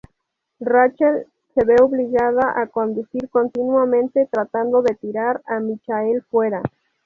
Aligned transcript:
Rachel 0.61 1.27
se 1.53 1.63
ve 1.63 1.75
obligada 1.79 2.59
a 2.59 2.65
conducir, 2.65 3.29
continuamente 3.29 4.27
tratando 4.31 4.81
de 4.81 4.95
tirar 4.95 5.43
a 5.45 5.59
Michael 5.59 6.23
fuera. 6.23 6.63